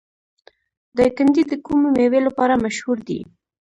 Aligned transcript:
دایکنډي 0.97 1.43
د 1.47 1.53
کومې 1.65 1.89
میوې 1.97 2.19
لپاره 2.27 2.61
مشهور 2.65 2.97
دی؟ 3.07 3.19